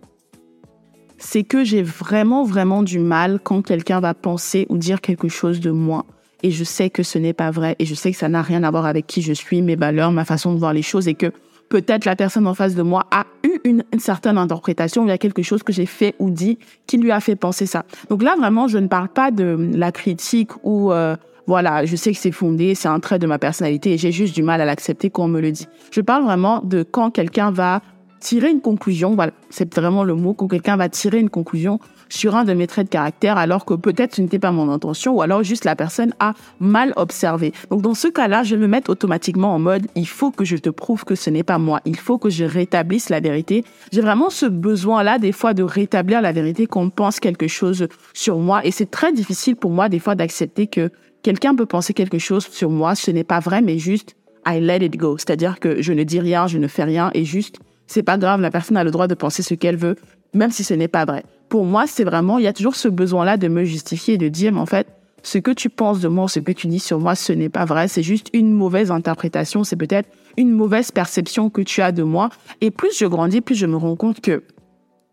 [1.19, 5.61] c'est que j'ai vraiment, vraiment du mal quand quelqu'un va penser ou dire quelque chose
[5.61, 6.05] de moi.
[6.43, 8.63] Et je sais que ce n'est pas vrai et je sais que ça n'a rien
[8.65, 11.15] à voir avec qui je suis, mes valeurs, ma façon de voir les choses et
[11.15, 11.33] que
[11.71, 15.19] peut-être la personne en face de moi a eu une, certaine interprétation, il y a
[15.19, 17.85] quelque chose que j'ai fait ou dit qui lui a fait penser ça.
[18.11, 22.13] Donc là, vraiment, je ne parle pas de la critique ou euh, voilà, je sais
[22.13, 24.65] que c'est fondé, c'est un trait de ma personnalité et j'ai juste du mal à
[24.65, 25.67] l'accepter quand on me le dit.
[25.91, 27.83] Je parle vraiment de quand quelqu'un va
[28.25, 31.79] tirer une conclusion, voilà, c'est vraiment le mot, quand quelqu'un va tirer une conclusion
[32.09, 35.15] sur un de mes traits de caractère alors que peut-être ce n'était pas mon intention
[35.15, 37.53] ou alors juste la personne a mal observé.
[37.71, 40.57] Donc dans ce cas-là, je vais me mettre automatiquement en mode il faut que je
[40.57, 43.65] te prouve que ce n'est pas moi, il faut que je rétablisse la vérité.
[43.93, 48.39] J'ai vraiment ce besoin-là des fois de rétablir la vérité qu'on pense quelque chose sur
[48.39, 50.91] moi et c'est très difficile pour moi des fois d'accepter que
[51.25, 54.15] quelqu'un peut penser quelque chose sur moi, ce n'est pas vrai mais juste
[54.47, 57.25] I let it go, c'est-à-dire que je ne dis rien, je ne fais rien et
[57.25, 59.97] juste c'est pas grave, la personne a le droit de penser ce qu'elle veut,
[60.33, 61.25] même si ce n'est pas vrai.
[61.49, 64.53] Pour moi, c'est vraiment, il y a toujours ce besoin-là de me justifier de dire,
[64.53, 64.87] mais en fait,
[65.23, 67.65] ce que tu penses de moi, ce que tu dis sur moi, ce n'est pas
[67.65, 72.03] vrai, c'est juste une mauvaise interprétation, c'est peut-être une mauvaise perception que tu as de
[72.03, 72.31] moi.
[72.61, 74.43] Et plus je grandis, plus je me rends compte que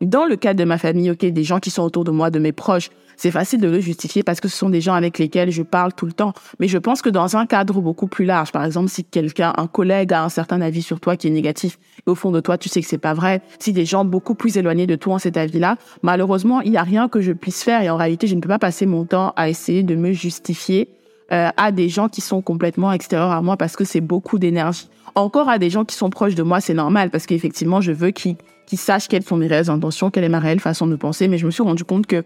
[0.02, 2.40] dans le cas de ma famille, ok, des gens qui sont autour de moi, de
[2.40, 2.90] mes proches,
[3.22, 5.94] c'est facile de le justifier parce que ce sont des gens avec lesquels je parle
[5.94, 6.34] tout le temps.
[6.60, 9.68] Mais je pense que dans un cadre beaucoup plus large, par exemple, si quelqu'un, un
[9.68, 12.58] collègue a un certain avis sur toi qui est négatif, et au fond de toi,
[12.58, 15.20] tu sais que c'est pas vrai, si des gens beaucoup plus éloignés de toi ont
[15.20, 18.34] cet avis-là, malheureusement, il n'y a rien que je puisse faire et en réalité, je
[18.34, 20.90] ne peux pas passer mon temps à essayer de me justifier
[21.32, 24.90] euh, à des gens qui sont complètement extérieurs à moi parce que c'est beaucoup d'énergie.
[25.14, 28.10] Encore à des gens qui sont proches de moi, c'est normal parce qu'effectivement, je veux
[28.10, 28.38] qu'ils
[28.74, 31.28] sachent quelles sont mes réelles intentions, quelle est ma réelle façon de penser.
[31.28, 32.24] Mais je me suis rendu compte que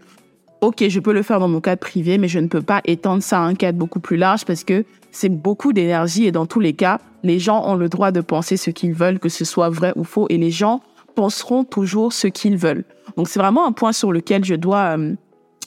[0.60, 3.22] ok, je peux le faire dans mon cadre privé, mais je ne peux pas étendre
[3.22, 6.60] ça à un cadre beaucoup plus large parce que c'est beaucoup d'énergie et dans tous
[6.60, 9.70] les cas, les gens ont le droit de penser ce qu'ils veulent, que ce soit
[9.70, 10.82] vrai ou faux, et les gens
[11.14, 12.84] penseront toujours ce qu'ils veulent.
[13.16, 15.14] Donc c'est vraiment un point sur lequel je dois euh,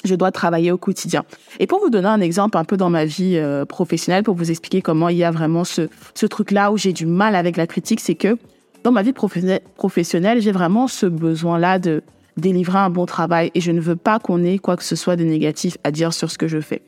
[0.06, 1.25] je dois travailler au quotidien.
[1.60, 4.49] Et pour vous donner un exemple un peu dans ma vie euh, professionnelle, pour vous
[4.49, 7.67] expliquer comment il y a vraiment ce, ce truc-là où j'ai du mal avec la
[7.67, 8.38] critique, c'est que
[8.84, 12.02] dans ma vie professionnelle, j'ai vraiment ce besoin-là de
[12.39, 15.15] délivrer un bon travail et je ne veux pas qu'on ait quoi que ce soit
[15.15, 16.82] de négatif à dire sur ce que je fais.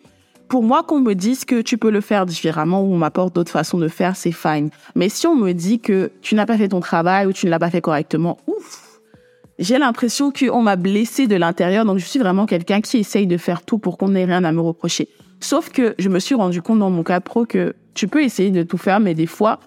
[0.48, 3.52] Pour moi, qu'on me dise que tu peux le faire différemment ou on m'apporte d'autres
[3.52, 4.70] façons de faire, c'est fine.
[4.96, 7.52] Mais si on me dit que tu n'as pas fait ton travail ou tu ne
[7.52, 9.00] l'as pas fait correctement, ouf,
[9.60, 11.86] j'ai l'impression qu'on m'a blessé de l'intérieur.
[11.86, 14.52] Donc, je suis vraiment quelqu'un qui essaye de faire tout pour qu'on n'ait rien à
[14.52, 15.08] me reprocher.
[15.40, 18.52] Sauf que je me suis rendu compte dans mon cas pro que tu peux essayer
[18.52, 19.60] de tout faire, mais des fois,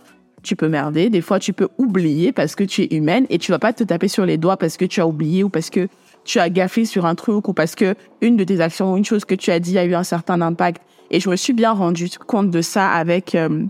[0.44, 3.50] tu peux merder, des fois tu peux oublier parce que tu es humaine et tu
[3.50, 5.88] vas pas te taper sur les doigts parce que tu as oublié ou parce que
[6.24, 9.04] tu as gaffé sur un truc ou parce que une de tes actions ou une
[9.04, 10.82] chose que tu as dit a eu un certain impact.
[11.10, 13.64] Et je me suis bien rendu compte de ça avec euh,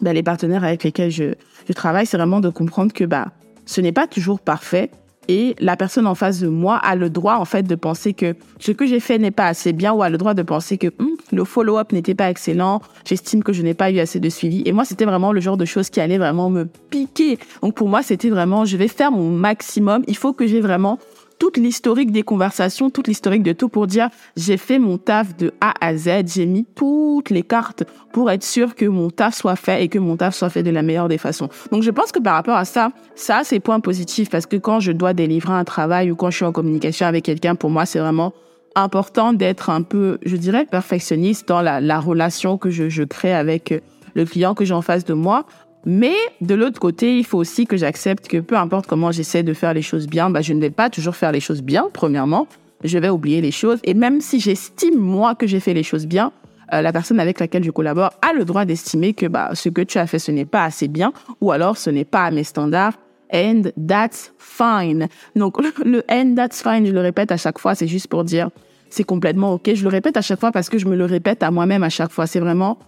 [0.00, 1.34] ben, les partenaires avec lesquels je,
[1.68, 3.28] je travaille, c'est vraiment de comprendre que bah
[3.66, 4.90] ce n'est pas toujours parfait
[5.30, 8.34] et la personne en face de moi a le droit en fait de penser que
[8.58, 10.88] ce que j'ai fait n'est pas assez bien ou a le droit de penser que
[10.98, 14.64] hum, le follow-up n'était pas excellent, j'estime que je n'ai pas eu assez de suivi.
[14.66, 17.38] Et moi c'était vraiment le genre de choses qui allait vraiment me piquer.
[17.62, 20.98] Donc pour moi c'était vraiment je vais faire mon maximum, il faut que j'ai vraiment
[21.40, 25.52] toute l'historique des conversations, toute l'historique de tout pour dire j'ai fait mon taf de
[25.60, 29.56] A à Z, j'ai mis toutes les cartes pour être sûr que mon taf soit
[29.56, 31.48] fait et que mon taf soit fait de la meilleure des façons.
[31.72, 34.80] Donc je pense que par rapport à ça, ça c'est point positif parce que quand
[34.80, 37.86] je dois délivrer un travail ou quand je suis en communication avec quelqu'un, pour moi
[37.86, 38.34] c'est vraiment
[38.74, 43.82] important d'être un peu, je dirais, perfectionniste dans la, la relation que je crée avec
[44.14, 45.46] le client que j'ai en face de moi
[45.86, 49.54] mais de l'autre côté, il faut aussi que j'accepte que peu importe comment j'essaie de
[49.54, 52.46] faire les choses bien, bah, je ne vais pas toujours faire les choses bien, premièrement.
[52.84, 53.78] Je vais oublier les choses.
[53.84, 56.32] Et même si j'estime, moi, que j'ai fait les choses bien,
[56.72, 59.82] euh, la personne avec laquelle je collabore a le droit d'estimer que bah, ce que
[59.82, 62.44] tu as fait, ce n'est pas assez bien, ou alors ce n'est pas à mes
[62.44, 62.94] standards.
[63.32, 65.06] And that's fine.
[65.36, 68.50] Donc, le and that's fine, je le répète à chaque fois, c'est juste pour dire,
[68.88, 69.70] c'est complètement OK.
[69.72, 71.90] Je le répète à chaque fois parce que je me le répète à moi-même à
[71.90, 72.26] chaque fois.
[72.26, 72.78] C'est vraiment,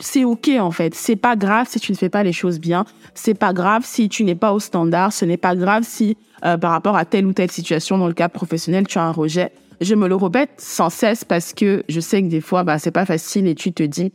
[0.00, 0.94] c'est ok en fait.
[0.94, 2.84] C'est pas grave si tu ne fais pas les choses bien.
[3.14, 5.12] C'est pas grave si tu n'es pas au standard.
[5.12, 8.14] Ce n'est pas grave si euh, par rapport à telle ou telle situation dans le
[8.14, 9.52] cadre professionnel tu as un rejet.
[9.80, 12.90] Je me le répète sans cesse parce que je sais que des fois bah c'est
[12.90, 14.12] pas facile et tu te dis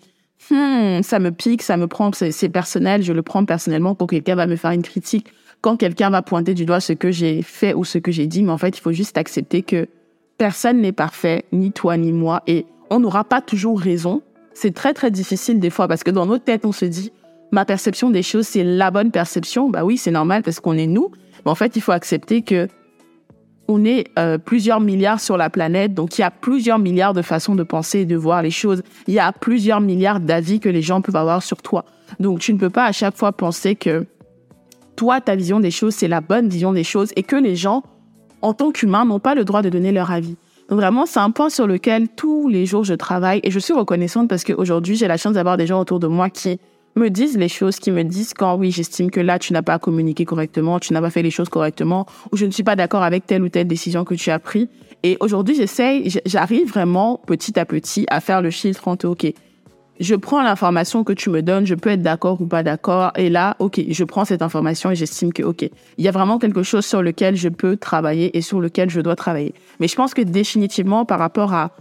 [0.52, 3.02] hmm, ça me pique, ça me prend, c'est personnel.
[3.02, 5.28] Je le prends personnellement quand quelqu'un va me faire une critique,
[5.62, 8.44] quand quelqu'un va pointer du doigt ce que j'ai fait ou ce que j'ai dit.
[8.44, 9.88] Mais en fait il faut juste accepter que
[10.38, 14.22] personne n'est parfait, ni toi ni moi, et on n'aura pas toujours raison
[14.56, 17.12] c'est très très difficile des fois parce que dans notre tête, on se dit
[17.52, 19.70] ma perception des choses, c'est la bonne perception.
[19.70, 21.12] Bah oui, c'est normal parce qu'on est nous.
[21.46, 22.68] Mais en fait, il faut accepter que
[23.68, 27.24] on est euh, plusieurs milliards sur la planète, donc il y a plusieurs milliards de
[27.24, 28.84] façons de penser et de voir les choses.
[29.08, 31.84] Il y a plusieurs milliards d'avis que les gens peuvent avoir sur toi.
[32.20, 34.06] Donc tu ne peux pas à chaque fois penser que
[34.96, 37.84] toi, ta vision des choses, c'est la bonne vision des choses et que les gens,
[38.41, 40.38] en tant qu'humains, n'ont pas le droit de donner leur avis.
[40.69, 44.28] Vraiment, c'est un point sur lequel tous les jours je travaille et je suis reconnaissante
[44.28, 46.60] parce qu'aujourd'hui, j'ai la chance d'avoir des gens autour de moi qui
[46.95, 49.78] me disent les choses, qui me disent quand oui, j'estime que là, tu n'as pas
[49.78, 53.04] communiqué correctement, tu n'as pas fait les choses correctement, ou je ne suis pas d'accord
[53.04, 54.67] avec telle ou telle décision que tu as prise.
[55.04, 59.32] Et aujourd'hui, j'essaye, j'arrive vraiment petit à petit à faire le filtre entre, OK,
[60.00, 63.30] je prends l'information que tu me donnes, je peux être d'accord ou pas d'accord, et
[63.30, 65.64] là, ok, je prends cette information et j'estime que, ok,
[65.98, 69.02] il y a vraiment quelque chose sur lequel je peux travailler et sur lequel je
[69.02, 69.54] dois travailler.
[69.80, 71.72] Mais je pense que définitivement, par rapport à,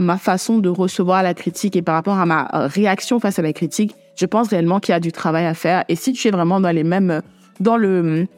[0.00, 3.42] ma façon de recevoir la critique et par rapport à ma euh, réaction face à
[3.42, 5.84] la critique, je pense réellement qu'il y a du travail à faire.
[5.88, 7.22] Et si tu es vraiment dans les mêmes,
[7.58, 8.28] dans le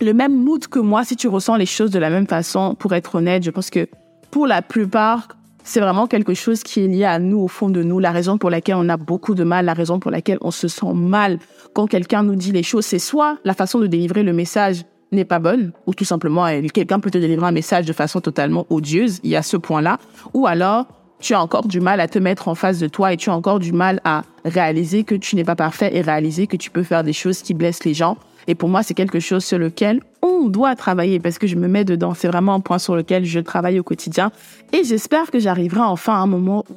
[0.00, 3.16] même mood que moi, si tu ressens les choses de la même façon, pour être
[3.16, 3.86] honnête, je pense que
[4.30, 5.28] pour la plupart,
[5.66, 7.98] c'est vraiment quelque chose qui est lié à nous, au fond de nous.
[7.98, 10.68] La raison pour laquelle on a beaucoup de mal, la raison pour laquelle on se
[10.68, 11.38] sent mal
[11.74, 15.24] quand quelqu'un nous dit les choses, c'est soit la façon de délivrer le message n'est
[15.24, 19.20] pas bonne, ou tout simplement quelqu'un peut te délivrer un message de façon totalement odieuse,
[19.24, 19.98] il y a ce point-là,
[20.34, 20.86] ou alors
[21.20, 23.34] tu as encore du mal à te mettre en face de toi et tu as
[23.34, 26.82] encore du mal à réaliser que tu n'es pas parfait et réaliser que tu peux
[26.82, 28.16] faire des choses qui blessent les gens.
[28.48, 31.68] Et pour moi, c'est quelque chose sur lequel on doit travailler parce que je me
[31.68, 32.14] mets dedans.
[32.14, 34.30] C'est vraiment un point sur lequel je travaille au quotidien.
[34.72, 36.74] Et j'espère que j'arriverai enfin à un moment où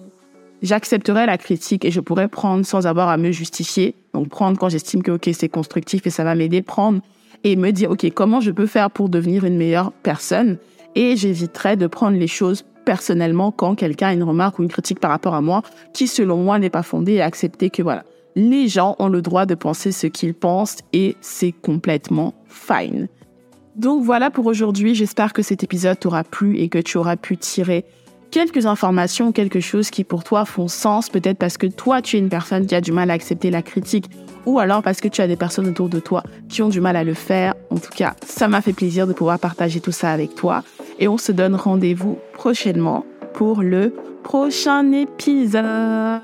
[0.62, 3.96] j'accepterai la critique et je pourrai prendre sans avoir à me justifier.
[4.14, 6.62] Donc prendre quand j'estime que ok c'est constructif et ça va m'aider.
[6.62, 7.02] Prendre
[7.44, 10.58] et me dire ok comment je peux faire pour devenir une meilleure personne?
[10.96, 15.00] Et j'éviterai de prendre les choses personnellement quand quelqu'un a une remarque ou une critique
[15.00, 15.62] par rapport à moi
[15.94, 18.04] qui selon moi n'est pas fondée et accepter que voilà
[18.36, 23.08] les gens ont le droit de penser ce qu'ils pensent et c'est complètement fine.
[23.76, 27.38] Donc voilà pour aujourd'hui, j'espère que cet épisode t'aura plu et que tu auras pu
[27.38, 27.86] tirer
[28.32, 32.20] quelques informations, quelque chose qui pour toi font sens, peut-être parce que toi tu es
[32.20, 34.06] une personne qui a du mal à accepter la critique
[34.46, 36.96] ou alors parce que tu as des personnes autour de toi qui ont du mal
[36.96, 37.54] à le faire.
[37.70, 40.64] En tout cas, ça m'a fait plaisir de pouvoir partager tout ça avec toi
[41.00, 46.22] et on se donne rendez-vous prochainement pour le prochain épisode.